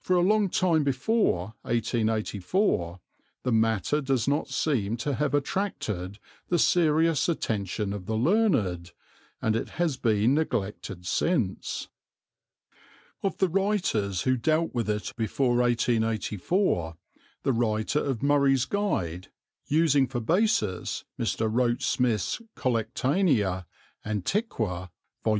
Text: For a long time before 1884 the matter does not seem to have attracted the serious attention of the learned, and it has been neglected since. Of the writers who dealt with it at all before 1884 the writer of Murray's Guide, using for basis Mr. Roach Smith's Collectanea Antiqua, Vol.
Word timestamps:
For 0.00 0.16
a 0.16 0.22
long 0.22 0.48
time 0.48 0.84
before 0.84 1.52
1884 1.66 2.98
the 3.42 3.52
matter 3.52 4.00
does 4.00 4.26
not 4.26 4.48
seem 4.48 4.96
to 4.96 5.16
have 5.16 5.34
attracted 5.34 6.18
the 6.48 6.58
serious 6.58 7.28
attention 7.28 7.92
of 7.92 8.06
the 8.06 8.16
learned, 8.16 8.92
and 9.42 9.54
it 9.54 9.68
has 9.76 9.98
been 9.98 10.32
neglected 10.32 11.06
since. 11.06 11.88
Of 13.22 13.36
the 13.36 13.48
writers 13.50 14.22
who 14.22 14.38
dealt 14.38 14.72
with 14.74 14.88
it 14.88 15.10
at 15.10 15.10
all 15.10 15.14
before 15.18 15.56
1884 15.58 16.96
the 17.42 17.52
writer 17.52 17.98
of 18.02 18.22
Murray's 18.22 18.64
Guide, 18.64 19.28
using 19.66 20.06
for 20.06 20.20
basis 20.20 21.04
Mr. 21.20 21.50
Roach 21.52 21.84
Smith's 21.84 22.40
Collectanea 22.56 23.66
Antiqua, 24.06 24.90
Vol. 25.22 25.32